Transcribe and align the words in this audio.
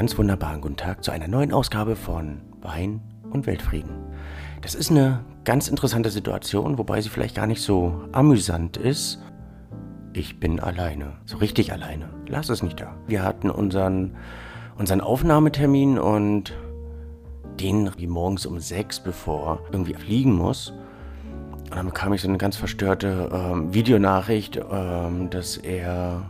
ganz 0.00 0.16
wunderbaren 0.16 0.62
guten 0.62 0.78
Tag 0.78 1.04
zu 1.04 1.10
einer 1.10 1.28
neuen 1.28 1.52
Ausgabe 1.52 1.94
von 1.94 2.40
Wein 2.62 3.02
und 3.32 3.46
Weltfrieden. 3.46 3.90
Das 4.62 4.74
ist 4.74 4.90
eine 4.90 5.22
ganz 5.44 5.68
interessante 5.68 6.08
Situation, 6.08 6.78
wobei 6.78 7.02
sie 7.02 7.10
vielleicht 7.10 7.34
gar 7.34 7.46
nicht 7.46 7.60
so 7.60 8.00
amüsant 8.10 8.78
ist. 8.78 9.20
Ich 10.14 10.40
bin 10.40 10.58
alleine, 10.58 11.18
so 11.26 11.36
richtig 11.36 11.70
alleine. 11.74 12.08
Lass 12.28 12.48
es 12.48 12.62
nicht 12.62 12.80
da. 12.80 12.94
Wir 13.08 13.22
hatten 13.22 13.50
unseren, 13.50 14.16
unseren 14.78 15.02
Aufnahmetermin 15.02 15.98
und 15.98 16.54
den 17.60 17.90
morgens 18.08 18.46
um 18.46 18.58
sechs, 18.58 19.00
bevor 19.00 19.60
irgendwie 19.70 19.92
fliegen 19.92 20.32
muss. 20.32 20.72
Und 21.62 21.74
dann 21.74 21.84
bekam 21.84 22.14
ich 22.14 22.22
so 22.22 22.28
eine 22.28 22.38
ganz 22.38 22.56
verstörte 22.56 23.28
ähm, 23.30 23.74
Videonachricht, 23.74 24.58
ähm, 24.72 25.28
dass 25.28 25.58
er 25.58 26.22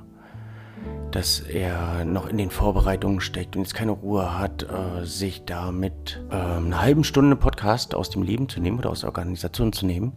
dass 1.11 1.41
er 1.41 2.05
noch 2.05 2.29
in 2.29 2.39
den 2.39 2.51
Vorbereitungen 2.51 3.21
steckt 3.21 3.57
und 3.57 3.63
jetzt 3.63 3.75
keine 3.75 3.93
Ruhe 3.93 4.39
hat, 4.39 4.65
äh, 4.65 5.05
sich 5.05 5.45
da 5.45 5.73
mit 5.73 6.23
äh, 6.31 6.35
einer 6.35 6.81
halben 6.81 7.05
Stunde 7.05 7.37
Podcast 7.37 7.95
aus 7.95 8.11
dem 8.11 8.23
Leben 8.23 8.49
zu 8.49 8.61
nehmen 8.61 8.79
oder 8.79 8.91
aus 8.91 9.01
der 9.01 9.09
Organisation 9.09 9.73
zu 9.73 9.87
nehmen 9.87 10.13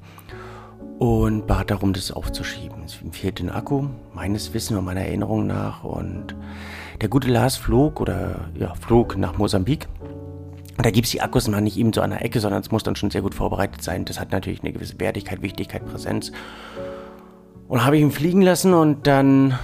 und 0.99 1.47
bat 1.47 1.71
darum, 1.71 1.93
das 1.93 2.11
aufzuschieben. 2.11 2.83
Es 2.85 2.97
fehlt 3.11 3.39
ein 3.39 3.49
Akku, 3.49 3.87
meines 4.13 4.53
Wissens 4.53 4.77
und 4.77 4.85
meiner 4.85 5.01
Erinnerung 5.01 5.47
nach 5.47 5.83
und 5.83 6.35
der 7.01 7.09
gute 7.09 7.29
Lars 7.29 7.57
flog 7.57 7.99
oder 7.99 8.41
ja, 8.55 8.73
flog 8.75 9.17
nach 9.17 9.37
Mosambik. 9.37 9.87
Da 10.77 10.89
gibt 10.89 11.05
es 11.05 11.11
die 11.11 11.21
Akkus 11.21 11.47
mal 11.47 11.61
nicht 11.61 11.77
eben 11.77 11.93
so 11.93 12.01
an 12.01 12.11
der 12.11 12.23
Ecke, 12.23 12.39
sondern 12.39 12.61
es 12.61 12.71
muss 12.71 12.83
dann 12.83 12.95
schon 12.95 13.11
sehr 13.11 13.21
gut 13.21 13.35
vorbereitet 13.35 13.83
sein. 13.83 14.05
Das 14.05 14.19
hat 14.19 14.31
natürlich 14.31 14.61
eine 14.61 14.73
gewisse 14.73 14.99
Wertigkeit, 14.99 15.41
Wichtigkeit, 15.41 15.85
Präsenz. 15.85 16.31
Und 17.67 17.85
habe 17.85 17.97
ich 17.97 18.01
ihn 18.01 18.11
fliegen 18.11 18.41
lassen 18.41 18.73
und 18.73 19.05
dann, 19.07 19.57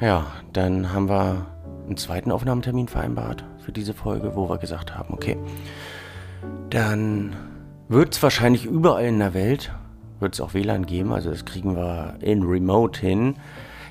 ja, 0.00 0.26
dann 0.52 0.92
haben 0.92 1.08
wir 1.08 1.46
einen 1.86 1.96
zweiten 1.96 2.30
Aufnahmetermin 2.30 2.88
vereinbart 2.88 3.44
für 3.58 3.72
diese 3.72 3.94
Folge, 3.94 4.34
wo 4.34 4.48
wir 4.48 4.58
gesagt 4.58 4.94
haben, 4.94 5.14
okay, 5.14 5.36
dann 6.70 7.34
wird 7.88 8.14
es 8.14 8.22
wahrscheinlich 8.22 8.64
überall 8.64 9.04
in 9.04 9.18
der 9.18 9.34
Welt, 9.34 9.72
wird 10.20 10.34
es 10.34 10.40
auch 10.40 10.54
WLAN 10.54 10.86
geben, 10.86 11.12
also 11.12 11.30
das 11.30 11.44
kriegen 11.44 11.76
wir 11.76 12.16
in 12.20 12.42
Remote 12.42 13.00
hin, 13.00 13.36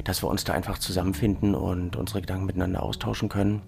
dass 0.04 0.24
wir 0.24 0.30
uns 0.30 0.44
da 0.44 0.54
einfach 0.54 0.80
zusammenfinden 0.80 1.54
und 1.54 1.96
unsere 1.96 2.22
Gedanken 2.22 2.46
miteinander 2.46 2.82
austauschen 2.82 3.30
können. 3.30 3.62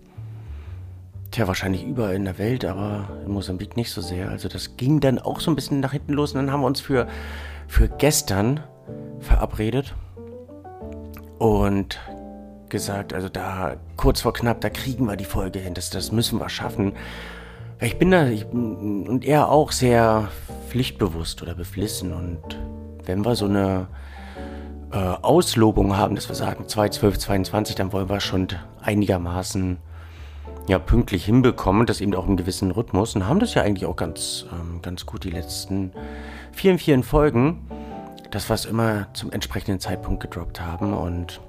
Tja, 1.31 1.47
wahrscheinlich 1.47 1.83
überall 1.83 2.16
in 2.16 2.25
der 2.25 2.38
Welt, 2.38 2.64
aber 2.66 3.09
in 3.25 3.31
Mosambik 3.31 3.75
nicht 3.75 3.91
so 3.91 4.02
sehr. 4.02 4.30
Also 4.30 4.49
das 4.49 4.77
ging 4.77 4.99
dann 4.99 5.19
auch 5.19 5.39
so 5.39 5.52
ein 5.52 5.55
bisschen 5.55 5.80
nach 5.80 5.91
hinten 5.91 6.14
los 6.14 6.33
und 6.33 6.38
dann 6.38 6.52
haben 6.52 6.61
wir 6.61 6.67
uns 6.67 6.80
für, 6.80 7.08
für 7.67 7.89
gestern 7.89 8.59
verabredet. 9.19 9.95
Und 11.39 11.99
gesagt, 12.74 13.14
also 13.14 13.30
da 13.30 13.78
kurz 13.96 14.20
vor 14.22 14.34
knapp, 14.34 14.60
da 14.60 14.70
kriegen 14.70 15.06
wir 15.06 15.16
die 15.16 15.24
Folge 15.24 15.60
hin, 15.60 15.74
das, 15.74 15.90
das 15.92 16.12
müssen 16.12 16.40
wir 16.40 16.50
schaffen. 16.50 16.94
Ich 17.80 17.98
bin 17.98 18.12
da, 18.12 18.28
ich, 18.28 18.46
und 18.48 19.24
er 19.24 19.50
auch 19.50 19.72
sehr 19.72 20.28
pflichtbewusst 20.70 21.42
oder 21.42 21.54
beflissen. 21.54 22.12
Und 22.12 22.42
wenn 23.06 23.24
wir 23.24 23.36
so 23.36 23.46
eine 23.46 23.88
äh, 24.92 24.98
Auslobung 24.98 25.96
haben, 25.96 26.16
dass 26.16 26.28
wir 26.28 26.36
sagen 26.36 26.68
2, 26.68 26.90
12, 26.90 27.20
22, 27.20 27.76
dann 27.76 27.94
wollen 27.94 28.10
wir 28.10 28.20
schon 28.20 28.48
einigermaßen 28.82 29.78
ja, 30.68 30.80
pünktlich 30.80 31.26
hinbekommen, 31.26 31.86
das 31.86 32.02
eben 32.02 32.16
auch 32.16 32.28
im 32.28 32.38
gewissen 32.38 32.72
Rhythmus. 32.72 33.16
Und 33.16 33.28
haben 33.28 33.40
das 33.40 33.54
ja 33.54 33.62
eigentlich 33.62 33.86
auch 33.86 33.96
ganz, 33.96 34.46
ähm, 34.52 34.82
ganz 34.82 35.06
gut 35.06 35.24
die 35.26 35.30
letzten 35.30 35.92
vielen, 36.52 36.80
vielen 36.80 37.04
Folgen, 37.04 37.68
dass 38.32 38.50
wir 38.50 38.56
es 38.56 38.66
immer 38.66 39.14
zum 39.14 39.32
entsprechenden 39.32 39.80
Zeitpunkt 39.80 40.22
gedroppt 40.22 40.60
haben. 40.60 40.94
Und 40.94 41.40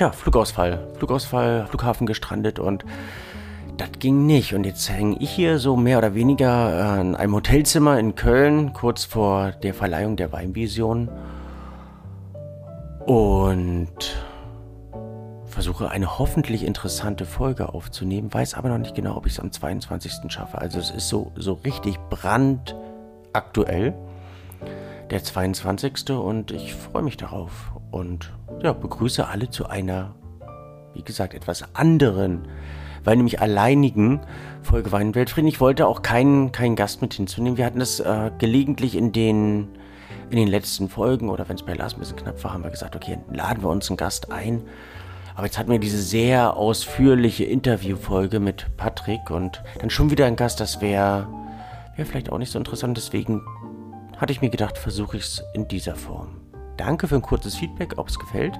Tja, 0.00 0.12
Flugausfall. 0.12 0.78
Flugausfall, 0.96 1.66
Flughafen 1.66 2.06
gestrandet 2.06 2.58
und 2.58 2.86
das 3.76 3.90
ging 3.98 4.24
nicht. 4.24 4.54
Und 4.54 4.64
jetzt 4.64 4.88
hänge 4.88 5.18
ich 5.20 5.30
hier 5.30 5.58
so 5.58 5.76
mehr 5.76 5.98
oder 5.98 6.14
weniger 6.14 6.96
äh, 6.96 7.00
in 7.02 7.14
einem 7.14 7.34
Hotelzimmer 7.34 7.98
in 7.98 8.14
Köln, 8.14 8.72
kurz 8.72 9.04
vor 9.04 9.50
der 9.50 9.74
Verleihung 9.74 10.16
der 10.16 10.32
Weinvision. 10.32 11.10
Und 13.04 14.16
versuche 15.44 15.90
eine 15.90 16.18
hoffentlich 16.18 16.64
interessante 16.64 17.26
Folge 17.26 17.68
aufzunehmen, 17.68 18.32
weiß 18.32 18.54
aber 18.54 18.70
noch 18.70 18.78
nicht 18.78 18.94
genau, 18.94 19.18
ob 19.18 19.26
ich 19.26 19.34
es 19.34 19.40
am 19.40 19.52
22. 19.52 20.32
schaffe. 20.32 20.62
Also 20.62 20.78
es 20.78 20.90
ist 20.90 21.10
so, 21.10 21.30
so 21.36 21.60
richtig 21.62 21.98
brandaktuell, 22.08 23.92
der 25.10 25.22
22. 25.22 26.12
und 26.12 26.52
ich 26.52 26.72
freue 26.72 27.02
mich 27.02 27.18
darauf 27.18 27.72
und 27.90 28.32
ja, 28.62 28.72
begrüße 28.72 29.26
alle 29.26 29.50
zu 29.50 29.66
einer, 29.66 30.14
wie 30.94 31.02
gesagt, 31.02 31.34
etwas 31.34 31.74
anderen, 31.74 32.48
weil 33.04 33.16
nämlich 33.16 33.40
alleinigen 33.40 34.20
Folge 34.62 34.92
Wein 34.92 35.14
Weltfrieden. 35.14 35.48
Ich 35.48 35.60
wollte 35.60 35.86
auch 35.86 36.02
keinen, 36.02 36.52
keinen 36.52 36.76
Gast 36.76 37.02
mit 37.02 37.14
hinzunehmen. 37.14 37.56
Wir 37.56 37.64
hatten 37.64 37.80
es 37.80 38.00
äh, 38.00 38.30
gelegentlich 38.38 38.96
in 38.96 39.12
den, 39.12 39.68
in 40.28 40.36
den 40.36 40.48
letzten 40.48 40.88
Folgen 40.88 41.30
oder 41.30 41.48
wenn 41.48 41.56
es 41.56 41.62
bei 41.62 41.74
Lars 41.74 41.94
ein 41.94 42.00
bisschen 42.00 42.16
knapp 42.16 42.42
war, 42.44 42.52
haben 42.52 42.64
wir 42.64 42.70
gesagt, 42.70 42.96
okay, 42.96 43.18
laden 43.32 43.62
wir 43.62 43.70
uns 43.70 43.88
einen 43.88 43.96
Gast 43.96 44.30
ein. 44.30 44.62
Aber 45.34 45.46
jetzt 45.46 45.58
hatten 45.58 45.70
wir 45.70 45.78
diese 45.78 46.02
sehr 46.02 46.56
ausführliche 46.56 47.44
Interviewfolge 47.44 48.40
mit 48.40 48.76
Patrick 48.76 49.30
und 49.30 49.62
dann 49.78 49.88
schon 49.88 50.10
wieder 50.10 50.26
ein 50.26 50.36
Gast, 50.36 50.60
das 50.60 50.82
wäre 50.82 51.28
wär 51.96 52.04
vielleicht 52.04 52.30
auch 52.30 52.38
nicht 52.38 52.50
so 52.50 52.58
interessant. 52.58 52.96
Deswegen 52.96 53.42
hatte 54.18 54.32
ich 54.32 54.42
mir 54.42 54.50
gedacht, 54.50 54.76
versuche 54.76 55.16
ich 55.16 55.22
es 55.22 55.42
in 55.54 55.66
dieser 55.68 55.96
Form. 55.96 56.39
Danke 56.80 57.08
für 57.08 57.16
ein 57.16 57.22
kurzes 57.22 57.56
Feedback, 57.56 57.98
ob 57.98 58.08
es 58.08 58.18
gefällt, 58.18 58.58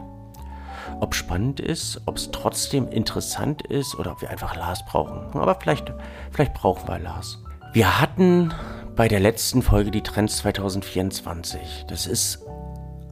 ob 1.01 1.15
es 1.15 1.19
spannend 1.19 1.59
ist, 1.59 2.03
ob 2.05 2.19
es 2.19 2.31
trotzdem 2.31 2.87
interessant 2.89 3.63
ist 3.63 3.95
oder 3.95 4.13
ob 4.13 4.21
wir 4.21 4.29
einfach 4.29 4.57
Lars 4.57 4.85
brauchen. 4.85 5.41
Aber 5.41 5.55
vielleicht, 5.55 5.91
vielleicht 6.31 6.53
brauchen 6.53 6.87
wir 6.87 6.99
Lars. 6.99 7.43
Wir 7.73 7.99
hatten 7.99 8.53
bei 8.95 9.09
der 9.09 9.21
letzten 9.21 9.63
Folge 9.63 9.91
die 9.91 10.03
Trends 10.03 10.37
2024. 10.37 11.87
Das 11.89 12.07
ist 12.07 12.45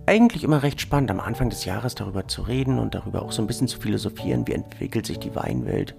eigentlich 0.04 0.44
immer 0.44 0.62
recht 0.62 0.78
spannend, 0.78 1.10
am 1.10 1.20
Anfang 1.20 1.48
des 1.48 1.64
Jahres 1.64 1.94
darüber 1.94 2.28
zu 2.28 2.42
reden 2.42 2.78
und 2.78 2.94
darüber 2.94 3.22
auch 3.22 3.32
so 3.32 3.40
ein 3.40 3.46
bisschen 3.46 3.66
zu 3.66 3.80
philosophieren, 3.80 4.46
wie 4.46 4.52
entwickelt 4.52 5.06
sich 5.06 5.18
die 5.18 5.34
Weinwelt 5.34 5.94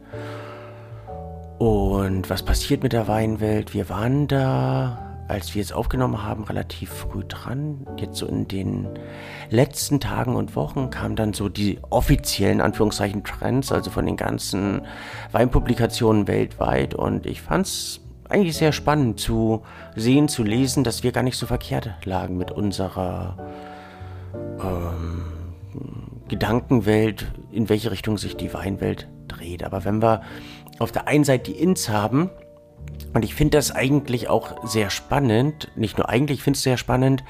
und 1.57 2.29
was 2.29 2.43
passiert 2.43 2.83
mit 2.83 2.93
der 2.93 3.07
Weinwelt. 3.07 3.73
Wir 3.73 3.89
waren 3.89 4.27
da 4.27 5.08
als 5.29 5.53
wir 5.53 5.61
es 5.61 5.71
aufgenommen 5.71 6.23
haben, 6.23 6.43
relativ 6.43 6.89
früh 6.89 7.23
dran. 7.27 7.85
Jetzt 7.97 8.17
so 8.17 8.25
in 8.25 8.47
den 8.47 8.87
letzten 9.51 9.99
Tagen 9.99 10.35
und 10.35 10.55
Wochen 10.55 10.89
kamen 10.89 11.15
dann 11.15 11.33
so 11.33 11.49
die 11.49 11.79
offiziellen 11.91 12.61
Anführungszeichen 12.61 13.23
Trends, 13.23 13.71
also 13.71 13.91
von 13.91 14.07
den 14.07 14.17
ganzen 14.17 14.81
Weinpublikationen 15.31 16.27
weltweit. 16.27 16.95
Und 16.95 17.27
ich 17.27 17.43
fand 17.43 17.67
es 17.67 18.01
eigentlich 18.27 18.57
sehr 18.57 18.71
spannend 18.71 19.19
zu 19.19 19.61
sehen, 19.95 20.29
zu 20.29 20.43
lesen, 20.43 20.83
dass 20.83 21.03
wir 21.03 21.11
gar 21.11 21.23
nicht 21.23 21.37
so 21.37 21.45
verkehrt 21.45 22.05
lagen 22.05 22.35
mit 22.37 22.49
unserer 22.49 23.37
ähm, 24.33 25.25
Gedankenwelt, 26.27 27.31
in 27.51 27.69
welche 27.69 27.91
Richtung 27.91 28.17
sich 28.17 28.35
die 28.35 28.51
Weinwelt 28.51 29.07
dreht. 29.27 29.63
Aber 29.63 29.85
wenn 29.85 30.01
wir 30.01 30.21
auf 30.79 30.91
der 30.91 31.07
einen 31.07 31.23
Seite 31.23 31.51
die 31.51 31.59
Ins 31.59 31.89
haben, 31.89 32.31
und 33.13 33.25
ich 33.25 33.33
finde 33.33 33.57
das 33.57 33.71
eigentlich 33.71 34.29
auch 34.29 34.67
sehr 34.67 34.89
spannend, 34.89 35.71
nicht 35.75 35.97
nur 35.97 36.09
eigentlich, 36.09 36.39
ich 36.39 36.43
finde 36.43 36.57
es 36.57 36.63
sehr 36.63 36.77
spannend, 36.77 37.23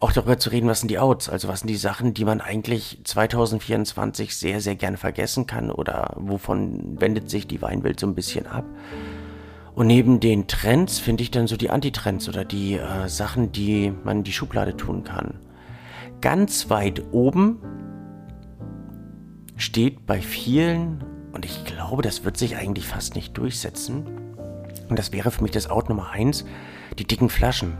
auch 0.00 0.12
darüber 0.12 0.38
zu 0.38 0.50
reden, 0.50 0.68
was 0.68 0.80
sind 0.80 0.90
die 0.90 0.98
Outs, 0.98 1.28
also 1.28 1.48
was 1.48 1.60
sind 1.60 1.68
die 1.68 1.76
Sachen, 1.76 2.14
die 2.14 2.24
man 2.24 2.40
eigentlich 2.40 3.00
2024 3.04 4.36
sehr, 4.36 4.60
sehr 4.60 4.76
gerne 4.76 4.96
vergessen 4.96 5.46
kann 5.46 5.70
oder 5.70 6.14
wovon 6.16 7.00
wendet 7.00 7.30
sich 7.30 7.46
die 7.46 7.62
Weinwelt 7.62 8.00
so 8.00 8.06
ein 8.06 8.14
bisschen 8.14 8.46
ab. 8.46 8.64
Und 9.74 9.86
neben 9.86 10.20
den 10.20 10.46
Trends 10.46 10.98
finde 10.98 11.22
ich 11.22 11.30
dann 11.30 11.46
so 11.46 11.56
die 11.56 11.70
Antitrends 11.70 12.28
oder 12.28 12.44
die 12.44 12.74
äh, 12.74 13.08
Sachen, 13.08 13.50
die 13.50 13.92
man 14.04 14.18
in 14.18 14.24
die 14.24 14.32
Schublade 14.32 14.76
tun 14.76 15.04
kann. 15.04 15.40
Ganz 16.20 16.70
weit 16.70 17.02
oben 17.12 17.58
steht 19.56 20.06
bei 20.06 20.20
vielen, 20.20 21.02
und 21.32 21.44
ich 21.44 21.64
glaube, 21.64 22.02
das 22.02 22.24
wird 22.24 22.36
sich 22.36 22.56
eigentlich 22.56 22.86
fast 22.86 23.14
nicht 23.14 23.36
durchsetzen, 23.36 24.23
und 24.88 24.98
das 24.98 25.12
wäre 25.12 25.30
für 25.30 25.42
mich 25.42 25.52
das 25.52 25.70
Out 25.70 25.88
Nummer 25.88 26.10
1, 26.10 26.44
die 26.98 27.04
dicken 27.04 27.28
Flaschen. 27.28 27.78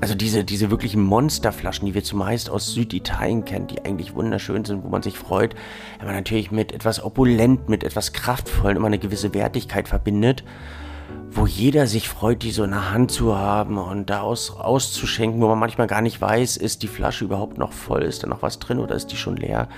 Also 0.00 0.14
diese, 0.14 0.44
diese 0.44 0.70
wirklichen 0.70 1.02
Monsterflaschen, 1.02 1.86
die 1.86 1.94
wir 1.94 2.04
zumeist 2.04 2.50
aus 2.50 2.72
Süditalien 2.72 3.44
kennen, 3.44 3.68
die 3.68 3.84
eigentlich 3.84 4.14
wunderschön 4.14 4.64
sind, 4.64 4.84
wo 4.84 4.88
man 4.88 5.02
sich 5.02 5.16
freut, 5.16 5.54
wenn 5.98 6.06
man 6.06 6.16
natürlich 6.16 6.50
mit 6.50 6.72
etwas 6.72 7.02
opulent, 7.02 7.68
mit 7.68 7.84
etwas 7.84 8.12
kraftvollen 8.12 8.76
immer 8.76 8.88
eine 8.88 8.98
gewisse 8.98 9.32
Wertigkeit 9.34 9.88
verbindet, 9.88 10.44
wo 11.30 11.46
jeder 11.46 11.86
sich 11.86 12.08
freut, 12.08 12.42
die 12.42 12.50
so 12.50 12.64
in 12.64 12.70
der 12.70 12.92
Hand 12.92 13.12
zu 13.12 13.36
haben 13.36 13.78
und 13.78 14.10
da 14.10 14.20
aus, 14.20 14.50
auszuschenken, 14.50 15.40
wo 15.40 15.48
man 15.48 15.58
manchmal 15.58 15.86
gar 15.86 16.02
nicht 16.02 16.20
weiß, 16.20 16.56
ist 16.56 16.82
die 16.82 16.88
Flasche 16.88 17.24
überhaupt 17.24 17.58
noch 17.58 17.72
voll, 17.72 18.02
ist 18.02 18.22
da 18.22 18.26
noch 18.26 18.42
was 18.42 18.58
drin 18.58 18.78
oder 18.78 18.94
ist 18.94 19.08
die 19.08 19.16
schon 19.16 19.36
leer, 19.36 19.68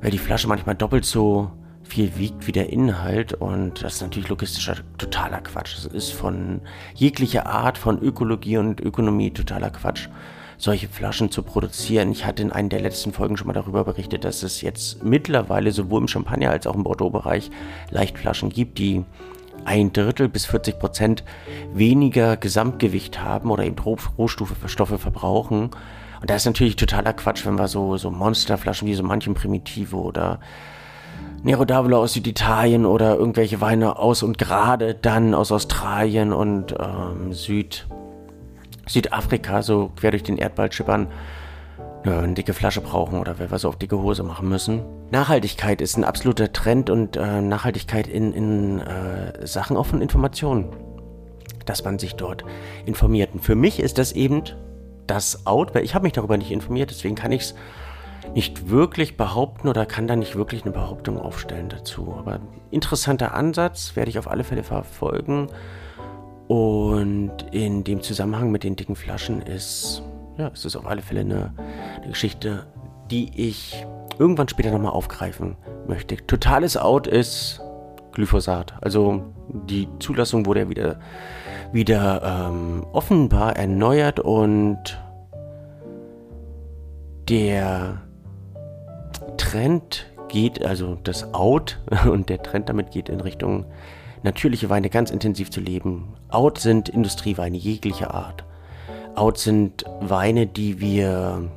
weil 0.00 0.10
die 0.10 0.18
Flasche 0.18 0.48
manchmal 0.48 0.74
doppelt 0.74 1.04
so 1.04 1.50
viel 1.88 2.16
wiegt 2.16 2.46
wie 2.46 2.52
der 2.52 2.70
Inhalt 2.70 3.32
und 3.32 3.82
das 3.82 3.94
ist 3.94 4.02
natürlich 4.02 4.28
logistischer 4.28 4.76
totaler 4.98 5.40
Quatsch. 5.40 5.76
Das 5.76 5.86
ist 5.86 6.12
von 6.12 6.60
jeglicher 6.94 7.46
Art 7.46 7.78
von 7.78 8.02
Ökologie 8.02 8.58
und 8.58 8.80
Ökonomie 8.80 9.30
totaler 9.30 9.70
Quatsch. 9.70 10.08
solche 10.58 10.88
Flaschen 10.88 11.30
zu 11.30 11.42
produzieren. 11.42 12.10
Ich 12.10 12.24
hatte 12.24 12.42
in 12.42 12.50
einer 12.50 12.70
der 12.70 12.80
letzten 12.80 13.12
Folgen 13.12 13.36
schon 13.36 13.46
mal 13.46 13.52
darüber 13.52 13.84
berichtet, 13.84 14.24
dass 14.24 14.42
es 14.42 14.62
jetzt 14.62 15.04
mittlerweile 15.04 15.70
sowohl 15.70 16.00
im 16.00 16.08
Champagner 16.08 16.50
als 16.50 16.66
auch 16.66 16.74
im 16.74 16.82
Bordeaux-Bereich 16.82 17.50
Leichtflaschen 17.90 18.48
gibt, 18.48 18.78
die 18.78 19.04
ein 19.64 19.92
Drittel 19.92 20.28
bis 20.28 20.46
40 20.46 20.78
Prozent 20.78 21.24
weniger 21.74 22.36
Gesamtgewicht 22.36 23.20
haben 23.20 23.50
oder 23.50 23.64
eben 23.64 23.76
Rohstoffe 23.78 24.98
verbrauchen. 24.98 25.70
Und 26.20 26.30
da 26.30 26.36
ist 26.36 26.46
natürlich 26.46 26.76
totaler 26.76 27.12
Quatsch, 27.12 27.44
wenn 27.44 27.58
wir 27.58 27.68
so, 27.68 27.96
so 27.96 28.10
Monsterflaschen 28.10 28.88
wie 28.88 28.94
so 28.94 29.02
manchen 29.02 29.34
Primitive 29.34 29.96
oder 29.96 30.40
Nero 31.42 31.62
d'Avola 31.62 31.96
aus 31.96 32.14
Süditalien 32.14 32.86
oder 32.86 33.16
irgendwelche 33.16 33.60
Weine 33.60 33.98
aus 33.98 34.22
und 34.22 34.38
gerade 34.38 34.94
dann 34.94 35.34
aus 35.34 35.52
Australien 35.52 36.32
und 36.32 36.74
ähm, 36.78 37.32
Süd, 37.32 37.86
Südafrika 38.86 39.62
so 39.62 39.90
quer 39.96 40.10
durch 40.10 40.22
den 40.22 40.38
Erdball 40.38 40.72
schippern, 40.72 41.08
ja, 42.04 42.20
eine 42.20 42.34
dicke 42.34 42.52
Flasche 42.52 42.80
brauchen 42.80 43.18
oder 43.18 43.38
wir 43.38 43.58
so 43.58 43.68
auf 43.68 43.76
dicke 43.76 44.00
Hose 44.00 44.22
machen 44.22 44.48
müssen. 44.48 44.82
Nachhaltigkeit 45.10 45.80
ist 45.80 45.96
ein 45.96 46.04
absoluter 46.04 46.52
Trend 46.52 46.90
und 46.90 47.16
äh, 47.16 47.40
Nachhaltigkeit 47.40 48.06
in, 48.06 48.32
in 48.32 48.80
äh, 48.80 49.46
Sachen 49.46 49.76
auch 49.76 49.86
von 49.86 50.00
Informationen, 50.00 50.68
dass 51.64 51.84
man 51.84 51.98
sich 51.98 52.14
dort 52.14 52.44
informiert. 52.86 53.30
Und 53.34 53.44
für 53.44 53.54
mich 53.56 53.80
ist 53.80 53.98
das 53.98 54.12
eben 54.12 54.42
das 55.06 55.46
Out, 55.46 55.74
weil 55.74 55.84
ich 55.84 55.94
habe 55.94 56.04
mich 56.04 56.12
darüber 56.12 56.36
nicht 56.36 56.50
informiert, 56.50 56.90
deswegen 56.90 57.14
kann 57.14 57.32
ich 57.32 57.42
es 57.42 57.54
nicht 58.36 58.68
wirklich 58.68 59.16
behaupten 59.16 59.66
oder 59.66 59.86
kann 59.86 60.06
da 60.06 60.14
nicht 60.14 60.36
wirklich 60.36 60.62
eine 60.62 60.72
Behauptung 60.72 61.18
aufstellen 61.18 61.70
dazu. 61.70 62.14
Aber 62.18 62.38
interessanter 62.70 63.32
Ansatz 63.32 63.96
werde 63.96 64.10
ich 64.10 64.18
auf 64.18 64.28
alle 64.28 64.44
Fälle 64.44 64.62
verfolgen. 64.62 65.48
Und 66.46 67.32
in 67.50 67.82
dem 67.82 68.02
Zusammenhang 68.02 68.50
mit 68.50 68.62
den 68.62 68.76
dicken 68.76 68.94
Flaschen 68.94 69.40
ist, 69.40 70.02
ja, 70.36 70.50
es 70.52 70.66
ist 70.66 70.76
auf 70.76 70.86
alle 70.86 71.00
Fälle 71.00 71.20
eine, 71.20 71.54
eine 71.96 72.08
Geschichte, 72.08 72.66
die 73.10 73.30
ich 73.48 73.86
irgendwann 74.18 74.48
später 74.48 74.70
nochmal 74.70 74.92
aufgreifen 74.92 75.56
möchte. 75.88 76.18
Totales 76.26 76.76
Out 76.76 77.06
ist 77.06 77.62
Glyphosat. 78.12 78.74
Also 78.82 79.24
die 79.48 79.88
Zulassung 79.98 80.44
wurde 80.44 80.60
ja 80.60 80.68
wieder, 80.68 81.00
wieder 81.72 82.50
ähm, 82.50 82.84
offenbar 82.92 83.56
erneuert 83.56 84.20
und 84.20 85.00
der 87.30 88.05
Trend 89.56 90.04
geht, 90.28 90.62
also 90.66 90.98
das 91.02 91.32
Out 91.32 91.78
und 92.10 92.28
der 92.28 92.42
Trend 92.42 92.68
damit 92.68 92.90
geht 92.90 93.08
in 93.08 93.22
Richtung 93.22 93.64
natürliche 94.22 94.68
Weine 94.68 94.90
ganz 94.90 95.10
intensiv 95.10 95.50
zu 95.50 95.60
leben. 95.60 96.14
Out 96.28 96.58
sind 96.58 96.90
Industrieweine 96.90 97.56
jeglicher 97.56 98.12
Art. 98.12 98.44
Out 99.14 99.38
sind 99.38 99.86
Weine, 100.00 100.46
die 100.46 100.78
wir 100.78 101.50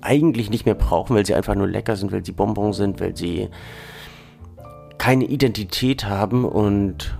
eigentlich 0.00 0.48
nicht 0.48 0.64
mehr 0.64 0.74
brauchen, 0.74 1.14
weil 1.14 1.26
sie 1.26 1.34
einfach 1.34 1.54
nur 1.54 1.68
lecker 1.68 1.94
sind, 1.96 2.10
weil 2.10 2.24
sie 2.24 2.32
Bonbon 2.32 2.72
sind, 2.72 3.00
weil 3.00 3.14
sie 3.14 3.50
keine 4.96 5.24
Identität 5.24 6.06
haben 6.06 6.46
und 6.46 7.18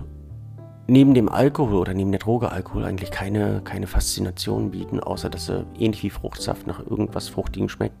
neben 0.87 1.13
dem 1.13 1.29
Alkohol 1.29 1.75
oder 1.75 1.93
neben 1.93 2.11
der 2.11 2.19
Droge 2.19 2.51
Alkohol 2.51 2.85
eigentlich 2.85 3.11
keine, 3.11 3.61
keine 3.63 3.85
Faszination 3.85 4.71
bieten, 4.71 4.99
außer 4.99 5.29
dass 5.29 5.45
sie 5.45 5.63
ähnlich 5.77 6.01
wie 6.01 6.09
Fruchtsaft 6.09 6.65
nach 6.65 6.79
irgendwas 6.79 7.29
Fruchtigem 7.29 7.69
schmeckt. 7.69 7.95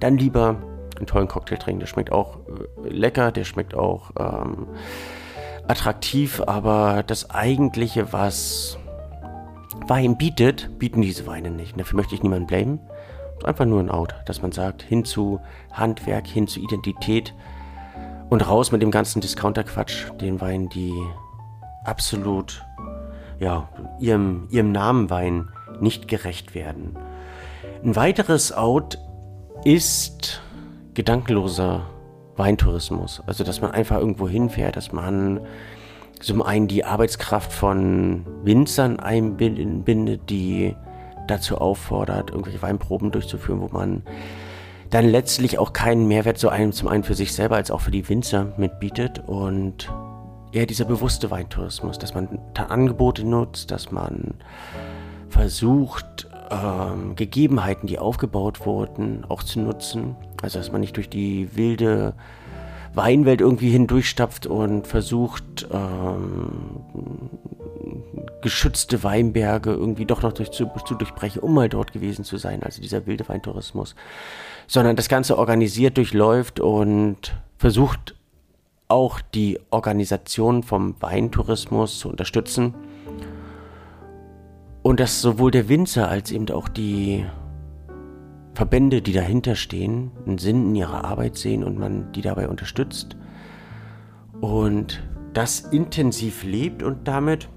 Dann 0.00 0.16
lieber 0.16 0.56
einen 0.96 1.06
tollen 1.06 1.28
Cocktail 1.28 1.56
trinken. 1.56 1.80
Der 1.80 1.86
schmeckt 1.86 2.12
auch 2.12 2.38
äh, 2.84 2.88
lecker, 2.88 3.32
der 3.32 3.44
schmeckt 3.44 3.74
auch 3.74 4.10
ähm, 4.18 4.68
attraktiv, 5.68 6.42
aber 6.46 7.02
das 7.02 7.30
eigentliche, 7.30 8.12
was 8.12 8.78
Wein 9.86 10.16
bietet, 10.16 10.78
bieten 10.78 11.02
diese 11.02 11.26
Weine 11.26 11.50
nicht. 11.50 11.78
dafür 11.78 11.96
möchte 11.96 12.14
ich 12.14 12.22
niemanden 12.22 12.46
blamen. 12.46 12.80
Einfach 13.44 13.66
nur 13.66 13.80
ein 13.80 13.90
Out, 13.90 14.14
dass 14.26 14.40
man 14.40 14.52
sagt, 14.52 14.82
hin 14.82 15.04
zu 15.04 15.40
Handwerk, 15.72 16.26
hin 16.26 16.46
zu 16.46 16.60
Identität 16.60 17.34
und 18.30 18.48
raus 18.48 18.72
mit 18.72 18.80
dem 18.80 18.90
ganzen 18.90 19.20
Discounter-Quatsch, 19.20 20.12
den 20.20 20.40
Weinen, 20.40 20.68
die 20.70 20.94
absolut 21.84 22.64
ja, 23.38 23.68
ihrem, 24.00 24.48
ihrem 24.50 24.72
Namen 24.72 25.10
Wein 25.10 25.50
nicht 25.80 26.08
gerecht 26.08 26.54
werden. 26.54 26.96
Ein 27.82 27.96
weiteres 27.96 28.52
Out 28.52 28.98
ist 29.64 30.40
gedankenloser 30.94 31.86
Weintourismus. 32.36 33.22
Also, 33.26 33.44
dass 33.44 33.60
man 33.60 33.72
einfach 33.72 33.98
irgendwo 33.98 34.28
hinfährt, 34.28 34.76
dass 34.76 34.92
man 34.92 35.40
zum 36.20 36.42
einen 36.42 36.68
die 36.68 36.84
Arbeitskraft 36.84 37.52
von 37.52 38.24
Winzern 38.44 38.98
einbindet, 38.98 40.30
die 40.30 40.74
dazu 41.26 41.58
auffordert, 41.58 42.30
irgendwelche 42.30 42.62
Weinproben 42.62 43.10
durchzuführen, 43.10 43.60
wo 43.60 43.68
man 43.68 44.02
dann 44.90 45.06
letztlich 45.08 45.58
auch 45.58 45.72
keinen 45.72 46.06
Mehrwert 46.06 46.38
so 46.38 46.48
einem 46.48 46.72
zum 46.72 46.88
einen 46.88 47.02
für 47.02 47.14
sich 47.14 47.32
selber 47.32 47.56
als 47.56 47.70
auch 47.70 47.80
für 47.80 47.90
die 47.90 48.08
Winzer 48.08 48.52
mitbietet 48.56 49.22
und 49.26 49.92
eher 50.52 50.66
dieser 50.66 50.84
bewusste 50.84 51.30
Weintourismus, 51.30 51.98
dass 51.98 52.14
man 52.14 52.28
Angebote 52.54 53.24
nutzt, 53.24 53.70
dass 53.70 53.90
man 53.90 54.34
versucht, 55.28 56.28
ähm, 56.50 57.16
Gegebenheiten, 57.16 57.86
die 57.86 57.98
aufgebaut 57.98 58.66
wurden, 58.66 59.24
auch 59.28 59.42
zu 59.42 59.60
nutzen. 59.60 60.16
Also 60.42 60.58
dass 60.58 60.72
man 60.72 60.80
nicht 60.80 60.96
durch 60.96 61.08
die 61.08 61.56
wilde 61.56 62.14
Weinwelt 62.94 63.40
irgendwie 63.40 63.70
hindurchstapft 63.70 64.46
und 64.46 64.86
versucht, 64.86 65.66
ähm, 65.72 67.30
geschützte 68.40 69.02
Weinberge 69.02 69.70
irgendwie 69.70 70.04
doch 70.04 70.22
noch 70.22 70.32
durch, 70.32 70.50
zu, 70.50 70.70
zu 70.86 70.94
durchbrechen, 70.94 71.42
um 71.42 71.54
mal 71.54 71.68
dort 71.68 71.92
gewesen 71.92 72.24
zu 72.24 72.36
sein. 72.36 72.62
Also 72.62 72.82
dieser 72.82 73.06
wilde 73.06 73.28
Weintourismus. 73.28 73.94
Sondern 74.66 74.96
das 74.96 75.08
Ganze 75.08 75.38
organisiert 75.38 75.96
durchläuft 75.96 76.60
und 76.60 77.34
versucht 77.58 78.14
auch 78.86 79.20
die 79.20 79.58
Organisation 79.70 80.62
vom 80.62 80.94
Weintourismus 81.00 81.98
zu 81.98 82.08
unterstützen 82.08 82.74
und 84.84 85.00
dass 85.00 85.22
sowohl 85.22 85.50
der 85.50 85.70
Winzer 85.70 86.10
als 86.10 86.30
eben 86.30 86.50
auch 86.50 86.68
die 86.68 87.24
Verbände, 88.52 89.00
die 89.00 89.14
dahinter 89.14 89.56
stehen, 89.56 90.12
einen 90.26 90.36
Sinn 90.36 90.68
in 90.68 90.74
ihrer 90.76 91.04
Arbeit 91.04 91.38
sehen 91.38 91.64
und 91.64 91.78
man 91.78 92.12
die 92.12 92.20
dabei 92.20 92.48
unterstützt. 92.48 93.16
Und 94.42 95.02
das 95.32 95.60
intensiv 95.60 96.44
lebt 96.44 96.82
und 96.82 97.08
damit, 97.08 97.48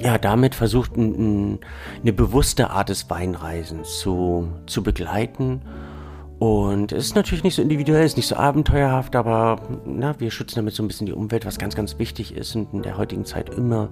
ja, 0.00 0.16
damit 0.16 0.54
versucht, 0.54 0.96
ein, 0.96 1.58
eine 2.00 2.12
bewusste 2.12 2.70
Art 2.70 2.88
des 2.88 3.10
Weinreisens 3.10 3.98
zu, 3.98 4.48
zu 4.66 4.84
begleiten. 4.84 5.62
Und 6.38 6.92
es 6.92 7.06
ist 7.06 7.16
natürlich 7.16 7.42
nicht 7.42 7.56
so 7.56 7.62
individuell, 7.62 8.04
es 8.04 8.12
ist 8.12 8.16
nicht 8.16 8.28
so 8.28 8.36
abenteuerhaft, 8.36 9.16
aber 9.16 9.60
na, 9.84 10.18
wir 10.20 10.30
schützen 10.30 10.54
damit 10.56 10.74
so 10.74 10.84
ein 10.84 10.88
bisschen 10.88 11.06
die 11.06 11.12
Umwelt, 11.14 11.44
was 11.44 11.58
ganz, 11.58 11.74
ganz 11.74 11.98
wichtig 11.98 12.36
ist 12.36 12.54
und 12.54 12.72
in 12.72 12.82
der 12.82 12.96
heutigen 12.96 13.24
Zeit 13.24 13.50
immer, 13.50 13.90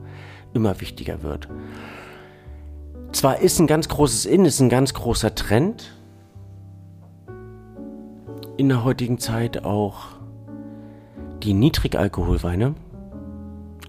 immer 0.54 0.80
wichtiger 0.80 1.24
wird. 1.24 1.48
Zwar 3.12 3.40
ist 3.40 3.58
ein 3.58 3.66
ganz 3.66 3.88
großes 3.88 4.24
In, 4.24 4.44
ist 4.44 4.60
ein 4.60 4.68
ganz 4.68 4.94
großer 4.94 5.34
Trend 5.34 5.92
in 8.56 8.68
der 8.68 8.84
heutigen 8.84 9.18
Zeit 9.18 9.64
auch 9.64 10.06
die 11.42 11.54
Niedrigalkoholweine, 11.54 12.74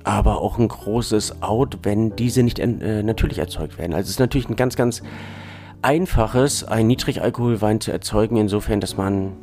aber 0.03 0.41
auch 0.41 0.57
ein 0.57 0.67
großes 0.67 1.41
Out, 1.41 1.79
wenn 1.83 2.15
diese 2.15 2.41
nicht 2.41 2.57
äh, 2.57 3.03
natürlich 3.03 3.37
erzeugt 3.37 3.77
werden. 3.77 3.93
Also 3.93 4.05
es 4.05 4.11
ist 4.11 4.19
natürlich 4.19 4.49
ein 4.49 4.55
ganz, 4.55 4.75
ganz 4.75 5.03
einfaches, 5.81 6.63
einen 6.63 6.87
Niedrigalkoholwein 6.87 7.81
zu 7.81 7.91
erzeugen, 7.91 8.37
insofern, 8.37 8.79
dass 8.79 8.97
man 8.97 9.33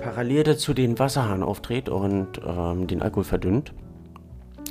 parallel 0.00 0.44
dazu 0.44 0.74
den 0.74 0.98
Wasserhahn 0.98 1.42
aufdreht 1.42 1.88
und 1.88 2.40
ähm, 2.44 2.86
den 2.86 3.02
Alkohol 3.02 3.24
verdünnt. 3.24 3.72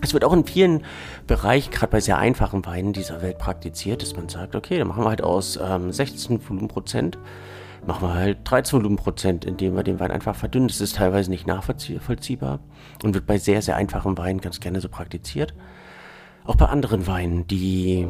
Es 0.02 0.14
wird 0.14 0.24
auch 0.24 0.34
in 0.34 0.46
vielen 0.46 0.84
Bereichen, 1.28 1.72
gerade 1.72 1.92
bei 1.92 2.00
sehr 2.00 2.18
einfachen 2.18 2.66
Weinen 2.66 2.94
dieser 2.94 3.22
Welt 3.22 3.38
praktiziert, 3.38 4.02
dass 4.02 4.16
man 4.16 4.30
sagt, 4.30 4.56
okay, 4.56 4.78
dann 4.78 4.88
machen 4.88 5.04
wir 5.04 5.10
halt 5.10 5.24
aus 5.24 5.60
ähm, 5.62 5.92
16 5.92 6.48
Volumenprozent, 6.48 7.18
machen 7.86 8.08
wir 8.08 8.14
halt 8.14 8.38
13 8.46 8.80
Volumenprozent, 8.80 9.46
indem 9.46 9.76
wir 9.76 9.84
den 9.84 10.00
Wein 10.00 10.12
einfach 10.12 10.36
verdünnen. 10.36 10.70
Das 10.70 10.80
ist 10.80 10.96
teilweise 10.96 11.30
nicht 11.30 11.48
nachvollziehbar 11.48 12.60
und 13.04 13.14
wird 13.14 13.26
bei 13.26 13.38
sehr, 13.38 13.62
sehr 13.62 13.76
einfachen 13.76 14.18
Weinen 14.18 14.40
ganz 14.40 14.60
gerne 14.60 14.80
so 14.80 14.88
praktiziert. 14.88 15.54
Auch 16.46 16.56
bei 16.56 16.66
anderen 16.66 17.06
Weinen, 17.06 17.46
die 17.48 18.08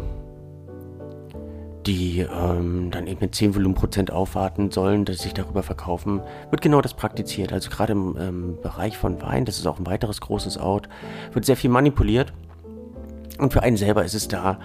die 1.85 2.19
ähm, 2.19 2.91
dann 2.91 3.07
eben 3.07 3.21
mit 3.21 3.35
10 3.35 3.55
Volumenprozent 3.55 4.11
aufwarten 4.11 4.71
sollen, 4.71 5.05
dass 5.05 5.17
sie 5.17 5.23
sich 5.23 5.33
darüber 5.33 5.63
verkaufen, 5.63 6.21
wird 6.49 6.61
genau 6.61 6.81
das 6.81 6.93
praktiziert. 6.93 7.53
Also 7.53 7.69
gerade 7.69 7.93
im 7.93 8.17
ähm, 8.19 8.57
Bereich 8.61 8.97
von 8.97 9.21
Wein, 9.21 9.45
das 9.45 9.57
ist 9.57 9.67
auch 9.67 9.79
ein 9.79 9.85
weiteres 9.85 10.21
großes 10.21 10.57
Out, 10.57 10.89
wird 11.31 11.45
sehr 11.45 11.55
viel 11.55 11.69
manipuliert. 11.69 12.33
Und 13.37 13.53
für 13.53 13.63
einen 13.63 13.77
selber 13.77 14.03
ist 14.03 14.15
es 14.15 14.27
da 14.27 14.59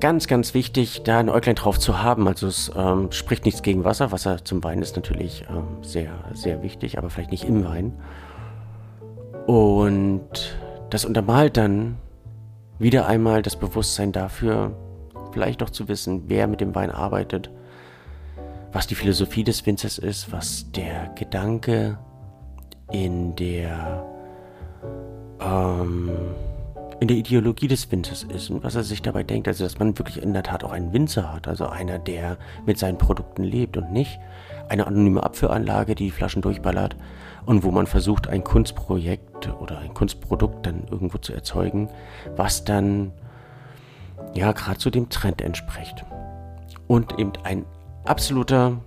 ganz, 0.00 0.26
ganz 0.26 0.52
wichtig, 0.52 1.02
da 1.04 1.20
ein 1.20 1.28
Äuglein 1.28 1.54
drauf 1.54 1.78
zu 1.78 2.02
haben. 2.02 2.26
Also 2.26 2.48
es 2.48 2.70
ähm, 2.76 3.12
spricht 3.12 3.44
nichts 3.44 3.62
gegen 3.62 3.84
Wasser. 3.84 4.10
Wasser 4.10 4.44
zum 4.44 4.62
Wein 4.64 4.82
ist 4.82 4.96
natürlich 4.96 5.44
ähm, 5.48 5.82
sehr, 5.82 6.10
sehr 6.34 6.62
wichtig, 6.64 6.98
aber 6.98 7.10
vielleicht 7.10 7.30
nicht 7.30 7.44
im 7.44 7.64
Wein. 7.64 7.92
Und 9.46 10.58
das 10.90 11.04
untermalt 11.04 11.56
dann 11.56 11.96
wieder 12.80 13.06
einmal 13.06 13.42
das 13.42 13.56
Bewusstsein 13.56 14.10
dafür, 14.10 14.72
vielleicht 15.38 15.62
auch 15.62 15.70
zu 15.70 15.86
wissen, 15.86 16.24
wer 16.26 16.48
mit 16.48 16.60
dem 16.60 16.74
Wein 16.74 16.90
arbeitet, 16.90 17.48
was 18.72 18.88
die 18.88 18.96
Philosophie 18.96 19.44
des 19.44 19.64
Winzers 19.66 19.96
ist, 19.96 20.32
was 20.32 20.72
der 20.72 21.12
Gedanke 21.14 21.96
in 22.90 23.36
der 23.36 24.04
ähm, 25.40 26.10
in 26.98 27.06
der 27.06 27.16
Ideologie 27.16 27.68
des 27.68 27.92
Winzers 27.92 28.24
ist 28.24 28.50
und 28.50 28.64
was 28.64 28.74
er 28.74 28.82
sich 28.82 29.00
dabei 29.00 29.22
denkt. 29.22 29.46
Also, 29.46 29.62
dass 29.62 29.78
man 29.78 29.96
wirklich 29.96 30.20
in 30.20 30.32
der 30.32 30.42
Tat 30.42 30.64
auch 30.64 30.72
einen 30.72 30.92
Winzer 30.92 31.32
hat, 31.32 31.46
also 31.46 31.68
einer, 31.68 32.00
der 32.00 32.36
mit 32.66 32.80
seinen 32.80 32.98
Produkten 32.98 33.44
lebt 33.44 33.76
und 33.76 33.92
nicht 33.92 34.18
eine 34.68 34.88
anonyme 34.88 35.22
Abführanlage, 35.22 35.94
die, 35.94 36.06
die 36.06 36.10
Flaschen 36.10 36.42
durchballert 36.42 36.96
und 37.46 37.62
wo 37.62 37.70
man 37.70 37.86
versucht, 37.86 38.26
ein 38.26 38.42
Kunstprojekt 38.42 39.54
oder 39.60 39.78
ein 39.78 39.94
Kunstprodukt 39.94 40.66
dann 40.66 40.88
irgendwo 40.90 41.18
zu 41.18 41.32
erzeugen, 41.32 41.90
was 42.34 42.64
dann 42.64 43.12
ja 44.34 44.52
gerade 44.52 44.78
zu 44.78 44.90
dem 44.90 45.08
Trend 45.08 45.42
entspricht. 45.42 46.04
Und 46.86 47.18
eben 47.18 47.32
ein 47.44 47.64
absoluter 48.04 48.78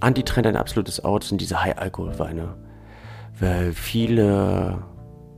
Antitrend, 0.00 0.46
ein 0.46 0.56
absolutes 0.56 1.04
Out 1.04 1.24
sind 1.24 1.40
diese 1.40 1.62
High-Alkohol-Weine. 1.62 2.54
Weil 3.38 3.72
viele 3.72 4.82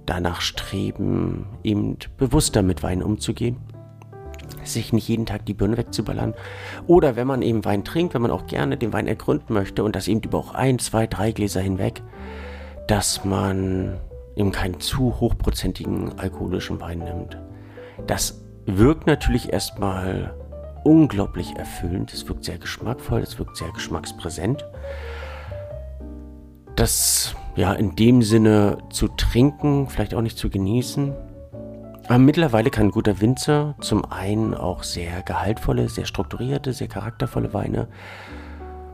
danach 0.07 0.41
streben, 0.41 1.47
eben 1.63 1.97
bewusster 2.17 2.63
mit 2.63 2.83
Wein 2.83 3.03
umzugehen, 3.03 3.57
sich 4.63 4.93
nicht 4.93 5.09
jeden 5.09 5.27
Tag 5.27 5.47
die 5.47 5.55
Birne 5.55 5.77
wegzuballern. 5.77 6.35
Oder 6.87 7.17
wenn 7.17 7.27
man 7.27 7.43
eben 7.43 7.65
Wein 7.65 7.85
trinkt, 7.85 8.15
wenn 8.15 8.23
man 8.23 8.31
auch 8.31 8.47
gerne 8.47 8.77
den 8.77 8.93
Wein 8.93 9.07
ergründen 9.07 9.55
möchte 9.55 9.85
und 9.85 9.97
das 9.97 10.09
eben 10.09 10.21
über 10.21 10.39
auch 10.39 10.55
ein, 10.55 10.79
zwei, 10.79 11.07
drei 11.07 11.33
Gläser 11.33 11.61
hinweg, 11.61 12.03
dass 12.87 13.25
man 13.25 13.99
eben 14.37 14.53
keinen 14.53 14.81
zu 14.81 15.21
hochprozentigen 15.21 16.19
alkoholischen 16.19 16.81
Wein 16.81 16.99
nimmt. 16.99 17.39
Das 18.07 18.44
wirkt 18.67 19.07
natürlich 19.07 19.53
erstmal 19.53 20.35
unglaublich 20.85 21.57
erfüllend, 21.57 22.13
es 22.13 22.29
wirkt 22.29 22.45
sehr 22.45 22.59
geschmackvoll, 22.59 23.21
es 23.21 23.39
wirkt 23.39 23.57
sehr 23.57 23.71
geschmackspräsent. 23.71 24.65
Das 26.77 27.35
ja 27.57 27.73
in 27.73 27.95
dem 27.97 28.23
Sinne 28.23 28.79
zu 28.91 29.09
trinken, 29.09 29.89
vielleicht 29.89 30.15
auch 30.15 30.21
nicht 30.21 30.39
zu 30.39 30.51
genießen. 30.51 31.15
Aber 32.07 32.19
mittlerweile 32.19 32.71
kann 32.71 32.89
ein 32.89 32.91
guter 32.91 33.21
Winzer 33.21 33.77
zum 33.81 34.05
einen 34.05 34.55
auch 34.55 34.83
sehr 34.83 35.23
gehaltvolle, 35.23 35.89
sehr 35.89 36.05
strukturierte, 36.05 36.73
sehr 36.73 36.89
charaktervolle 36.89 37.55
Weine 37.55 37.89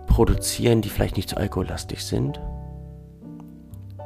produzieren, 0.07 0.81
die 0.81 0.89
vielleicht 0.89 1.17
nicht 1.17 1.29
zu 1.29 1.37
alkohollastig 1.37 2.05
sind. 2.05 2.41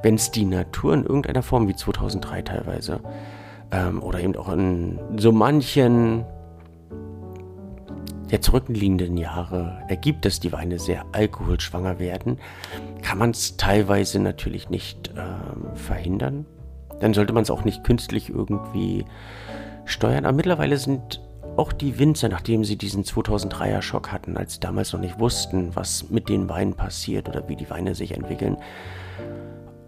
Wenn 0.03 0.15
es 0.15 0.31
die 0.31 0.45
Natur 0.45 0.95
in 0.95 1.03
irgendeiner 1.03 1.43
Form, 1.43 1.69
wie 1.69 1.77
2003 1.77 2.43
teilweise, 2.43 3.01
ähm, 3.71 4.03
oder 4.03 4.21
eben 4.21 4.37
auch 4.37 4.53
in 4.53 4.99
so 5.17 5.33
manchen 5.33 6.25
der 8.31 8.41
zurückliegenden 8.41 9.17
Jahre 9.17 9.83
ergibt, 9.89 10.25
dass 10.25 10.41
die 10.41 10.53
Weine 10.53 10.79
sehr 10.79 11.05
alkoholschwanger 11.13 11.99
werden, 11.99 12.39
kann 13.03 13.19
man 13.19 13.31
es 13.31 13.57
teilweise 13.57 14.19
natürlich 14.19 14.71
nicht 14.71 15.09
äh, 15.09 15.77
verhindern. 15.77 16.47
Dann 17.01 17.15
sollte 17.15 17.33
man 17.33 17.43
es 17.43 17.51
auch 17.51 17.65
nicht 17.65 17.85
künstlich 17.85 18.31
irgendwie 18.31 19.05
steuern. 19.85 20.25
Aber 20.25 20.37
mittlerweile 20.37 20.79
sind 20.79 21.21
auch 21.57 21.73
die 21.73 21.99
Winzer, 21.99 22.29
nachdem 22.29 22.65
sie 22.65 22.77
diesen 22.77 23.05
2003er 23.05 23.83
Schock 23.83 24.11
hatten, 24.11 24.37
als 24.37 24.55
sie 24.55 24.61
damals 24.61 24.93
noch 24.93 25.01
nicht 25.01 25.21
wussten, 25.21 25.77
was 25.77 26.11
mit 26.11 26.29
den 26.29 26.49
Weinen 26.49 26.75
passiert 26.75 27.29
oder 27.29 27.49
wie 27.49 27.57
die 27.57 27.71
Weine 27.71 27.95
sich 27.95 28.13
entwickeln, 28.13 28.57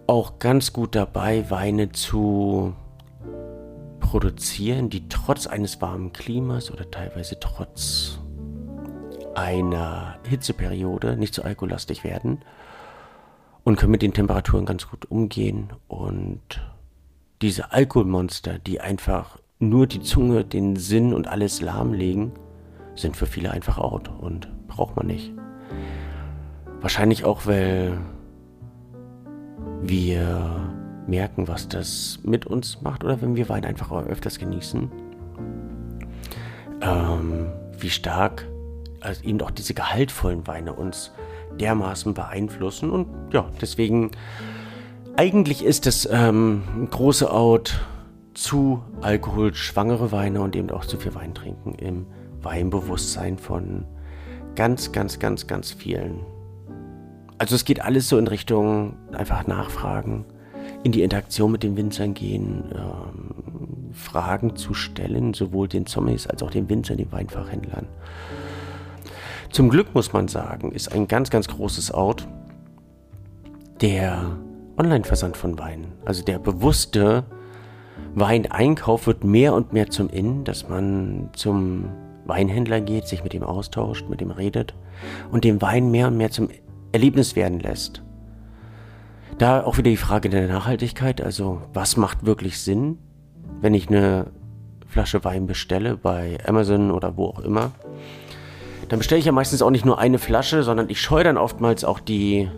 auch 0.05 0.39
ganz 0.39 0.71
gut 0.71 0.95
dabei, 0.95 1.49
Weine 1.49 1.91
zu 1.91 2.73
produzieren, 4.07 4.89
die 4.89 5.09
trotz 5.09 5.47
eines 5.47 5.81
warmen 5.81 6.13
Klimas 6.13 6.71
oder 6.71 6.89
teilweise 6.89 7.37
trotz 7.41 8.19
einer 9.35 10.17
Hitzeperiode 10.25 11.17
nicht 11.17 11.33
so 11.33 11.43
alkohollastig 11.43 12.05
werden 12.05 12.39
und 13.65 13.75
können 13.75 13.91
mit 13.91 14.01
den 14.01 14.13
Temperaturen 14.13 14.65
ganz 14.65 14.89
gut 14.89 15.11
umgehen. 15.11 15.73
Und 15.89 16.61
diese 17.41 17.73
Alkoholmonster, 17.73 18.59
die 18.59 18.79
einfach 18.79 19.39
nur 19.59 19.87
die 19.87 20.01
Zunge, 20.01 20.45
den 20.45 20.77
Sinn 20.77 21.13
und 21.13 21.27
alles 21.27 21.59
lahmlegen, 21.59 22.31
sind 22.95 23.17
für 23.17 23.25
viele 23.25 23.51
einfach 23.51 23.77
out 23.77 24.09
und 24.21 24.47
braucht 24.69 24.95
man 24.95 25.07
nicht. 25.07 25.33
Wahrscheinlich 26.79 27.25
auch, 27.25 27.45
weil 27.45 27.99
wir 29.81 30.76
merken, 31.07 31.47
was 31.47 31.67
das 31.67 32.19
mit 32.23 32.45
uns 32.45 32.81
macht 32.81 33.03
oder 33.03 33.21
wenn 33.21 33.35
wir 33.35 33.49
Wein 33.49 33.65
einfach 33.65 33.91
öfters 33.91 34.39
genießen. 34.39 34.91
Ähm, 36.81 37.47
wie 37.79 37.89
stark 37.89 38.45
also 39.01 39.23
eben 39.23 39.41
auch 39.41 39.51
diese 39.51 39.73
gehaltvollen 39.73 40.47
Weine 40.47 40.73
uns 40.73 41.11
dermaßen 41.59 42.13
beeinflussen. 42.13 42.89
Und 42.89 43.07
ja, 43.33 43.49
deswegen, 43.61 44.11
eigentlich 45.15 45.63
ist 45.63 45.87
es 45.87 46.07
ähm, 46.11 46.87
große 46.91 47.31
Out 47.31 47.79
zu 48.33 48.83
alkoholschwangere 49.01 50.11
Weine 50.11 50.41
und 50.41 50.55
eben 50.55 50.69
auch 50.69 50.85
zu 50.85 50.97
viel 50.97 51.15
Wein 51.15 51.33
trinken 51.33 51.73
im 51.75 52.05
Weinbewusstsein 52.41 53.37
von 53.37 53.85
ganz, 54.55 54.91
ganz, 54.91 55.19
ganz, 55.19 55.47
ganz 55.47 55.71
vielen. 55.71 56.25
Also 57.39 57.55
es 57.55 57.65
geht 57.65 57.81
alles 57.81 58.09
so 58.09 58.17
in 58.17 58.27
Richtung 58.27 58.95
einfach 59.11 59.47
nachfragen, 59.47 60.25
in 60.83 60.91
die 60.91 61.03
Interaktion 61.03 61.51
mit 61.51 61.63
den 61.63 61.75
Winzern 61.75 62.13
gehen, 62.13 62.63
ähm, 62.73 63.93
Fragen 63.93 64.55
zu 64.55 64.73
stellen, 64.73 65.33
sowohl 65.33 65.67
den 65.67 65.85
Zombies 65.85 66.27
als 66.27 66.43
auch 66.43 66.51
den 66.51 66.69
Winzern, 66.69 66.97
den 66.97 67.11
Weinfachhändlern. 67.11 67.87
Zum 69.51 69.69
Glück 69.69 69.93
muss 69.95 70.13
man 70.13 70.27
sagen, 70.27 70.71
ist 70.71 70.91
ein 70.91 71.07
ganz, 71.07 71.29
ganz 71.29 71.47
großes 71.47 71.91
Out 71.91 72.27
der 73.81 74.37
Online-Versand 74.77 75.37
von 75.37 75.57
Wein. 75.57 75.87
Also 76.05 76.23
der 76.23 76.39
bewusste 76.39 77.23
Weineinkauf 78.15 79.07
wird 79.07 79.23
mehr 79.23 79.53
und 79.53 79.73
mehr 79.73 79.89
zum 79.89 80.09
In, 80.09 80.43
dass 80.43 80.69
man 80.69 81.29
zum 81.33 81.85
Weinhändler 82.25 82.81
geht, 82.81 83.07
sich 83.07 83.23
mit 83.23 83.33
ihm 83.33 83.43
austauscht, 83.43 84.09
mit 84.09 84.21
ihm 84.21 84.31
redet 84.31 84.73
und 85.31 85.43
den 85.43 85.61
Wein 85.61 85.91
mehr 85.91 86.07
und 86.07 86.17
mehr 86.17 86.31
zum 86.31 86.49
Erlebnis 86.91 87.35
werden 87.35 87.59
lässt. 87.59 88.03
Da 89.37 89.63
auch 89.63 89.77
wieder 89.77 89.91
die 89.91 89.97
Frage 89.97 90.29
der 90.29 90.47
Nachhaltigkeit, 90.47 91.21
also 91.21 91.61
was 91.73 91.97
macht 91.97 92.25
wirklich 92.25 92.59
Sinn, 92.59 92.97
wenn 93.61 93.73
ich 93.73 93.87
eine 93.87 94.31
Flasche 94.87 95.23
Wein 95.23 95.45
bestelle 95.45 95.97
bei 95.97 96.37
Amazon 96.45 96.91
oder 96.91 97.17
wo 97.17 97.27
auch 97.27 97.39
immer 97.39 97.71
dann 98.89 98.99
bestelle 98.99 99.19
ich 99.19 99.25
ja 99.25 99.31
meistens 99.31 99.61
auch 99.61 99.69
nicht 99.69 99.85
nur 99.85 99.99
eine 99.99 100.19
Flasche, 100.19 100.63
sondern 100.63 100.89
ich 100.89 101.01
scheue 101.01 101.23
dann 101.23 101.37
oftmals 101.37 101.83
auch 101.83 101.99
die, 101.99 102.49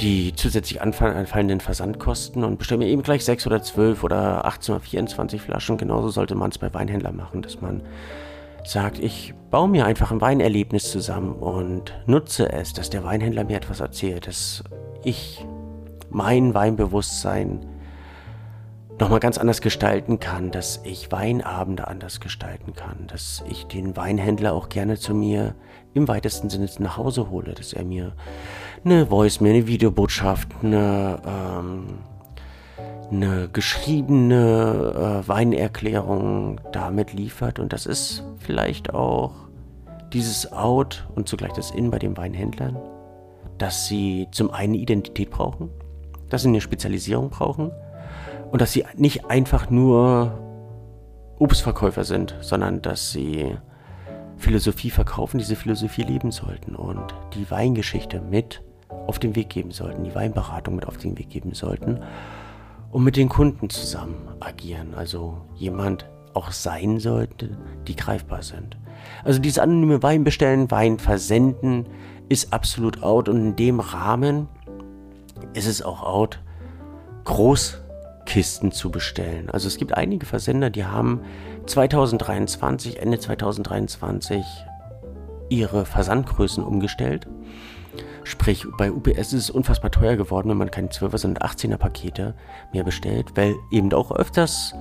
die 0.00 0.34
zusätzlich 0.34 0.80
anfallenden 0.82 1.60
Versandkosten 1.60 2.44
und 2.44 2.58
bestelle 2.58 2.78
mir 2.78 2.88
eben 2.88 3.02
gleich 3.02 3.24
sechs 3.24 3.46
oder 3.46 3.62
zwölf 3.62 4.02
oder 4.02 4.44
18 4.44 4.74
oder 4.74 4.84
24 4.84 5.40
Flaschen. 5.40 5.76
Genauso 5.76 6.08
sollte 6.08 6.34
man 6.34 6.50
es 6.50 6.58
bei 6.58 6.72
Weinhändlern 6.72 7.16
machen, 7.16 7.42
dass 7.42 7.60
man 7.60 7.82
sagt, 8.64 8.98
ich 8.98 9.34
baue 9.50 9.68
mir 9.68 9.86
einfach 9.86 10.10
ein 10.10 10.20
Weinerlebnis 10.20 10.90
zusammen 10.90 11.34
und 11.34 11.92
nutze 12.06 12.50
es, 12.52 12.72
dass 12.72 12.90
der 12.90 13.04
Weinhändler 13.04 13.44
mir 13.44 13.56
etwas 13.56 13.80
erzählt, 13.80 14.26
dass 14.26 14.64
ich 15.04 15.44
mein 16.12 16.54
Weinbewusstsein 16.54 17.66
nochmal 18.98 19.20
ganz 19.20 19.38
anders 19.38 19.60
gestalten 19.60 20.20
kann, 20.20 20.50
dass 20.50 20.80
ich 20.84 21.10
Weinabende 21.10 21.88
anders 21.88 22.20
gestalten 22.20 22.74
kann, 22.74 23.06
dass 23.08 23.42
ich 23.48 23.66
den 23.66 23.96
Weinhändler 23.96 24.52
auch 24.52 24.68
gerne 24.68 24.96
zu 24.96 25.14
mir 25.14 25.54
im 25.94 26.08
weitesten 26.08 26.50
Sinne 26.50 26.68
nach 26.78 26.96
Hause 26.96 27.30
hole, 27.30 27.52
dass 27.54 27.72
er 27.72 27.84
mir 27.84 28.14
eine 28.84 29.06
Voice, 29.06 29.40
eine 29.40 29.66
Videobotschaft, 29.66 30.48
eine, 30.62 31.20
ähm, 31.26 31.98
eine 33.10 33.48
geschriebene 33.48 35.22
äh, 35.24 35.28
Weinerklärung 35.28 36.60
damit 36.72 37.12
liefert. 37.12 37.58
Und 37.58 37.72
das 37.72 37.86
ist 37.86 38.24
vielleicht 38.38 38.94
auch 38.94 39.32
dieses 40.12 40.52
Out 40.52 41.08
und 41.14 41.28
zugleich 41.28 41.52
das 41.52 41.70
In 41.70 41.90
bei 41.90 41.98
den 41.98 42.16
Weinhändlern, 42.16 42.76
dass 43.58 43.86
sie 43.86 44.28
zum 44.30 44.50
einen 44.50 44.74
Identität 44.74 45.30
brauchen, 45.30 45.70
dass 46.32 46.42
sie 46.42 46.48
eine 46.48 46.60
Spezialisierung 46.60 47.30
brauchen 47.30 47.70
und 48.50 48.60
dass 48.60 48.72
sie 48.72 48.84
nicht 48.96 49.26
einfach 49.26 49.70
nur 49.70 50.38
Obstverkäufer 51.38 52.04
sind, 52.04 52.36
sondern 52.40 52.82
dass 52.82 53.12
sie 53.12 53.56
Philosophie 54.36 54.90
verkaufen, 54.90 55.38
diese 55.38 55.56
Philosophie 55.56 56.02
leben 56.02 56.30
sollten 56.30 56.74
und 56.74 57.14
die 57.34 57.50
Weingeschichte 57.50 58.20
mit 58.20 58.62
auf 58.88 59.18
den 59.18 59.36
Weg 59.36 59.50
geben 59.50 59.70
sollten, 59.70 60.04
die 60.04 60.14
Weinberatung 60.14 60.76
mit 60.76 60.86
auf 60.86 60.96
den 60.96 61.18
Weg 61.18 61.30
geben 61.30 61.54
sollten 61.54 62.00
und 62.90 63.04
mit 63.04 63.16
den 63.16 63.28
Kunden 63.28 63.70
zusammen 63.70 64.16
agieren. 64.40 64.94
Also 64.94 65.38
jemand 65.54 66.08
auch 66.34 66.50
sein 66.50 66.98
sollte, 66.98 67.58
die 67.86 67.96
greifbar 67.96 68.42
sind. 68.42 68.76
Also 69.24 69.38
dieses 69.38 69.58
anonyme 69.58 70.02
Wein 70.02 70.24
bestellen, 70.24 70.70
Wein 70.70 70.98
versenden 70.98 71.86
ist 72.28 72.52
absolut 72.52 73.02
out 73.02 73.28
und 73.28 73.36
in 73.36 73.56
dem 73.56 73.80
Rahmen 73.80 74.48
ist 75.54 75.66
es 75.66 75.82
auch 75.82 76.02
out, 76.02 76.40
groß 77.24 77.80
Kisten 78.26 78.72
zu 78.72 78.90
bestellen. 78.90 79.50
Also 79.50 79.68
es 79.68 79.76
gibt 79.76 79.96
einige 79.96 80.26
Versender, 80.26 80.70
die 80.70 80.84
haben 80.84 81.20
2023, 81.66 83.00
Ende 83.00 83.18
2023 83.18 84.44
ihre 85.48 85.84
Versandgrößen 85.84 86.64
umgestellt. 86.64 87.26
Sprich, 88.24 88.66
bei 88.78 88.92
UPS 88.92 89.32
ist 89.32 89.34
es 89.34 89.50
unfassbar 89.50 89.90
teuer 89.90 90.16
geworden, 90.16 90.48
wenn 90.48 90.56
man 90.56 90.70
keine 90.70 90.88
12er, 90.88 91.18
sondern 91.18 91.48
18er 91.48 91.76
Pakete 91.76 92.34
mehr 92.72 92.84
bestellt, 92.84 93.32
weil 93.34 93.54
eben 93.70 93.92
auch 93.92 94.12
öfters 94.12 94.74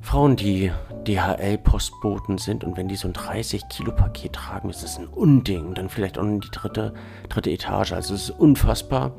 Frauen, 0.00 0.36
die 0.36 0.70
DHL-Postboten 1.04 2.38
sind 2.38 2.62
und 2.62 2.76
wenn 2.76 2.86
die 2.86 2.94
so 2.94 3.08
ein 3.08 3.14
30-Kilo-Paket 3.14 4.34
tragen, 4.34 4.70
ist 4.70 4.84
das 4.84 4.98
ein 4.98 5.08
Unding. 5.08 5.74
Dann 5.74 5.88
vielleicht 5.88 6.16
auch 6.18 6.22
in 6.22 6.40
die 6.40 6.50
dritte, 6.52 6.94
dritte 7.28 7.50
Etage. 7.50 7.92
Also 7.92 8.14
es 8.14 8.28
ist 8.28 8.30
unfassbar. 8.30 9.12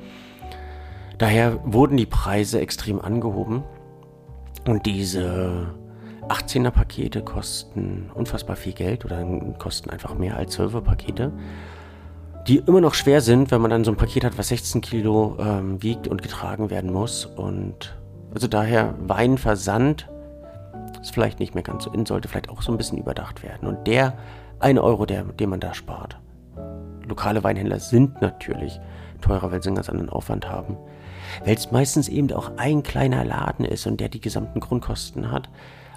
Daher 1.18 1.60
wurden 1.64 1.98
die 1.98 2.06
Preise 2.06 2.60
extrem 2.60 3.02
angehoben. 3.02 3.64
Und 4.66 4.86
diese 4.86 5.74
18er 6.28 6.72
Pakete 6.72 7.24
kosten 7.24 8.12
unfassbar 8.14 8.56
viel 8.56 8.74
Geld 8.74 9.06
oder 9.06 9.26
kosten 9.58 9.90
einfach 9.90 10.16
mehr 10.16 10.38
als 10.38 10.60
12er 10.60 10.82
Pakete. 10.82 11.32
Die 12.48 12.58
immer 12.58 12.82
noch 12.82 12.94
schwer 12.94 13.22
sind, 13.22 13.52
wenn 13.52 13.62
man 13.62 13.72
dann 13.72 13.84
so 13.84 13.92
ein 13.92 13.98
Paket 13.98 14.24
hat, 14.24 14.38
was 14.38 14.50
16 14.50 14.82
Kilo 14.82 15.38
ähm, 15.40 15.82
wiegt 15.82 16.08
und 16.08 16.22
getragen 16.22 16.70
werden 16.70 16.94
muss. 16.94 17.26
Und 17.26 17.98
also 18.34 18.48
daher 18.48 18.94
Weinversand 19.00 20.10
ist 21.02 21.14
vielleicht 21.14 21.40
nicht 21.40 21.56
mehr 21.56 21.64
ganz 21.64 21.84
so 21.84 21.92
in, 21.92 22.06
sollte 22.06 22.28
vielleicht 22.28 22.50
auch 22.50 22.62
so 22.62 22.72
ein 22.72 22.78
bisschen 22.78 22.98
überdacht 22.98 23.44
werden. 23.44 23.68
Und 23.68 23.88
der 23.88 24.14
1 24.60 24.80
Euro, 24.80 25.06
der, 25.06 25.24
den 25.24 25.50
man 25.50 25.60
da 25.60 25.74
spart. 25.74 26.20
Lokale 27.08 27.44
Weinhändler 27.44 27.80
sind 27.80 28.22
natürlich 28.22 28.80
teurer, 29.22 29.52
weil 29.52 29.62
sie 29.62 29.70
einen 29.70 29.76
ganz 29.76 29.90
anderen 29.90 30.10
Aufwand 30.10 30.50
haben. 30.50 30.78
Weil 31.44 31.56
es 31.56 31.72
meistens 31.72 32.10
eben 32.10 32.32
auch 32.32 32.58
ein 32.58 32.84
kleiner 32.84 33.25
Laden 33.25 33.65
ist 33.65 33.88
und 33.88 34.00
der 34.00 34.10
die 34.10 34.22
gesamten 34.22 34.60
Grundkosten 34.60 35.32
hat, 35.32 35.50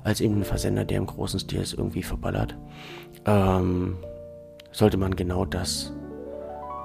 als 0.05 0.21
eben 0.21 0.37
ein 0.37 0.45
Versender, 0.45 0.85
der 0.85 0.99
im 0.99 1.07
großen 1.07 1.41
Stil 1.41 1.61
ist, 1.61 1.75
irgendwie 1.75 2.03
verballert. 2.03 2.57
Ähm, 3.27 3.97
sollte 4.73 4.97
man 4.97 5.17
genau 5.17 5.45
das 5.45 5.93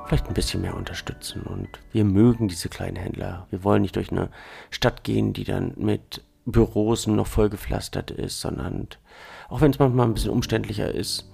vielleicht 0.05 0.27
ein 0.27 0.33
bisschen 0.33 0.61
mehr 0.61 0.75
unterstützen. 0.75 1.41
Und 1.43 1.67
wir 1.91 2.05
mögen 2.05 2.47
diese 2.47 2.69
kleinen 2.69 2.95
Händler. 2.95 3.47
Wir 3.49 3.63
wollen 3.63 3.81
nicht 3.81 3.95
durch 3.95 4.11
eine 4.11 4.29
Stadt 4.69 5.03
gehen, 5.03 5.33
die 5.33 5.43
dann 5.43 5.73
mit 5.77 6.21
Büros 6.45 7.07
noch 7.07 7.27
vollgepflastert 7.27 8.11
ist, 8.11 8.39
sondern 8.39 8.87
auch 9.49 9.61
wenn 9.61 9.71
es 9.71 9.79
manchmal 9.79 10.07
ein 10.07 10.13
bisschen 10.13 10.31
umständlicher 10.31 10.91
ist, 10.91 11.31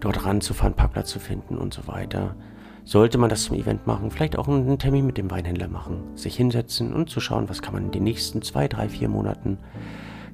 dort 0.00 0.24
ranzufahren, 0.24 0.74
Parkplatz 0.74 1.10
zu 1.10 1.18
finden 1.18 1.56
und 1.56 1.72
so 1.72 1.86
weiter, 1.86 2.36
sollte 2.84 3.18
man 3.18 3.30
das 3.30 3.44
zum 3.44 3.56
Event 3.56 3.86
machen, 3.86 4.10
vielleicht 4.10 4.38
auch 4.38 4.46
einen 4.46 4.78
Termin 4.78 5.06
mit 5.06 5.16
dem 5.16 5.30
Weinhändler 5.30 5.68
machen, 5.68 6.02
sich 6.14 6.36
hinsetzen 6.36 6.92
und 6.92 7.08
zu 7.08 7.20
schauen, 7.20 7.48
was 7.48 7.62
kann 7.62 7.72
man 7.72 7.86
in 7.86 7.90
den 7.90 8.04
nächsten 8.04 8.42
zwei, 8.42 8.68
drei, 8.68 8.88
vier 8.88 9.08
Monaten 9.08 9.58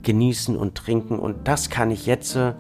genießen 0.03 0.57
und 0.57 0.75
trinken. 0.75 1.19
Und 1.19 1.47
das 1.47 1.71
kann 1.71 1.91
ich 1.91 2.07
jetzt 2.07 2.35
äh, 2.37 2.55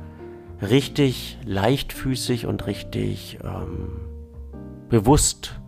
richtig 0.62 1.38
leichtfüßig 1.44 2.46
und 2.46 2.66
richtig 2.66 3.38
ähm, 3.42 4.00
bewusst 4.88 5.60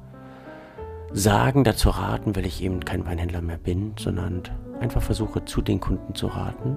sagen, 1.12 1.64
dazu 1.64 1.91
raten, 1.91 2.37
weil 2.37 2.47
ich 2.47 2.62
eben 2.62 2.81
kein 2.85 3.05
Weinhändler 3.05 3.43
mehr 3.43 3.59
bin, 3.59 3.95
sondern 3.99 4.43
einfach 4.81 5.02
versuche, 5.02 5.45
zu 5.45 5.62
den 5.62 5.81
Kunden 5.81 6.14
zu 6.14 6.29
raten 6.29 6.76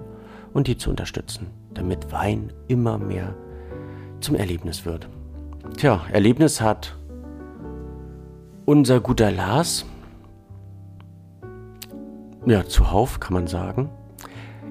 und 0.54 0.68
die 0.68 0.78
zu 0.78 0.90
unterstützen, 0.90 1.48
damit 1.74 2.12
Wein 2.12 2.52
immer 2.68 2.98
mehr 2.98 3.36
zum 4.20 4.36
Erlebnis 4.36 4.86
wird. 4.86 5.08
Tja, 5.78 6.02
Erlebnis 6.12 6.62
hat 6.62 6.96
unser 8.65 9.00
guter 9.00 9.31
Lars, 9.31 9.86
ja, 12.45 12.65
zuhauf 12.65 13.19
kann 13.19 13.34
man 13.34 13.48
sagen. 13.48 13.89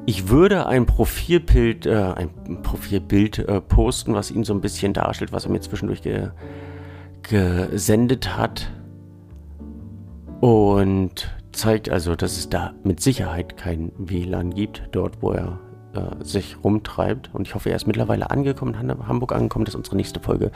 Ich 0.07 0.29
würde 0.29 0.67
ein 0.67 0.85
Profilbild, 0.87 1.87
äh, 1.87 1.95
ein 1.95 2.63
Profilbild 2.63 3.39
äh, 3.39 3.61
posten, 3.61 4.15
was 4.15 4.31
ihn 4.31 4.45
so 4.45 4.53
ein 4.53 4.61
bisschen 4.61 4.93
darstellt, 4.93 5.33
was 5.33 5.47
er 5.47 5.51
mir 5.51 5.61
zwischendurch 5.61 6.03
ge 6.03 6.31
gesendet 7.23 8.37
hat. 8.37 8.71
Und 10.41 11.35
zeigt 11.53 11.89
also, 11.89 12.17
dass 12.17 12.37
es 12.37 12.51
da 12.51 12.75
mit 12.85 13.01
Sicherheit 13.01 13.57
kein 13.57 13.93
WLAN 13.97 14.53
gibt, 14.53 14.83
dort 14.93 15.23
wo 15.23 15.33
er 15.33 15.59
äh, 15.95 16.25
sich 16.25 16.57
rumtreibt. 16.63 17.31
Und 17.33 17.47
ich 17.47 17.55
hoffe, 17.55 17.71
er 17.71 17.77
ist 17.77 17.87
mittlerweile 17.87 18.31
angekommen, 18.31 18.75
in 18.75 19.09
Hamburg 19.09 19.33
angekommen, 19.33 19.65
dass 19.65 19.75
unsere 19.75 19.97
nächste 19.97 20.21
Folge 20.21 20.51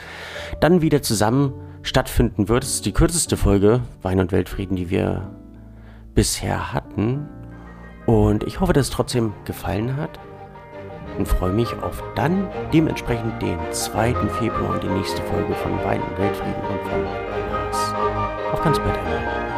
dann 0.61 0.83
wieder 0.83 1.03
zusammen 1.03 1.53
stattfinden 1.83 2.48
wird. 2.48 2.64
Es 2.64 2.74
ist 2.74 2.87
die 2.87 2.92
kürzeste 2.92 3.37
Folge 3.37 3.81
Wein 4.03 4.20
und 4.20 4.33
Weltfrieden, 4.33 4.77
die 4.77 4.90
wir 4.90 5.31
bisher 6.14 6.72
hatten. 6.72 7.29
Und 8.07 8.44
ich 8.44 8.61
hoffe, 8.61 8.72
dass 8.72 8.87
es 8.87 8.90
trotzdem 8.90 9.33
gefallen 9.44 9.96
hat. 9.96 10.18
Und 11.18 11.27
freue 11.27 11.53
mich 11.53 11.72
auf 11.83 12.03
dann 12.14 12.48
dementsprechend 12.72 13.42
den 13.42 13.59
2. 13.70 14.14
Februar 14.38 14.74
und 14.74 14.83
die 14.83 14.88
nächste 14.88 15.20
Folge 15.22 15.53
von 15.55 15.72
Wein 15.85 16.01
und 16.01 16.18
Weltfrieden 16.18 16.62
und 16.62 16.88
von 16.88 17.03
Lars. 17.03 17.94
Auf 18.53 18.62
ganz 18.62 18.79
bald 18.79 18.96
einmal. 18.96 19.58